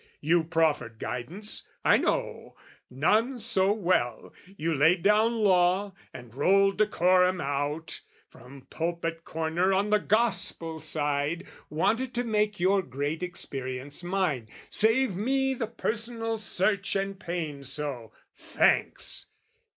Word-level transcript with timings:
You 0.19 0.43
proffered 0.45 0.97
guidance, 0.97 1.67
I 1.85 1.97
know, 1.97 2.55
none 2.89 3.37
so 3.37 3.71
well, 3.71 4.33
You 4.57 4.73
laid 4.73 5.03
down 5.03 5.33
law 5.33 5.93
and 6.11 6.33
rolled 6.33 6.79
decorum 6.79 7.39
out, 7.39 8.01
From 8.27 8.65
pulpit 8.71 9.23
corner 9.23 9.73
on 9.75 9.91
the 9.91 9.99
gospel 9.99 10.79
side, 10.79 11.47
Wanted 11.69 12.15
to 12.15 12.23
make 12.23 12.59
your 12.59 12.81
great 12.81 13.21
experience 13.21 14.03
mine, 14.03 14.49
Save 14.71 15.15
me 15.15 15.53
the 15.53 15.67
personal 15.67 16.39
search 16.39 16.95
and 16.95 17.19
pains 17.19 17.71
so: 17.71 18.11
thanks! 18.35 19.27